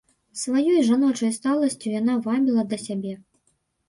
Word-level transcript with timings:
Сваёй 0.43 0.77
жаночай 0.87 1.33
сталасцю 1.35 1.91
яна 1.99 2.15
вабіла 2.29 2.63
да 2.73 2.81
сябе. 2.87 3.13